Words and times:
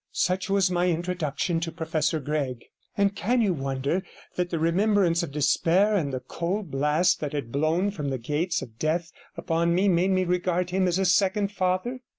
47 0.13 0.13
Such 0.15 0.49
was 0.49 0.71
my 0.71 0.87
introduction 0.89 1.59
to 1.59 1.71
Professor 1.71 2.19
Gregg, 2.19 2.65
and 2.97 3.15
can 3.15 3.39
you 3.39 3.53
wonder 3.53 4.01
that 4.35 4.49
the 4.49 4.57
remembrance 4.57 5.21
of 5.21 5.31
despair 5.31 5.95
and 5.95 6.11
the 6.11 6.19
cold 6.21 6.71
blast 6.71 7.19
that 7.19 7.33
had 7.33 7.51
blown 7.51 7.91
from 7.91 8.09
the 8.09 8.17
gates 8.17 8.63
of 8.63 8.79
death 8.79 9.11
upon 9.37 9.75
me 9.75 9.87
made 9.87 10.09
me 10.09 10.23
regard 10.23 10.71
him 10.71 10.87
as 10.87 10.97
a 10.97 11.05
second 11.05 11.51
father? 11.51 11.99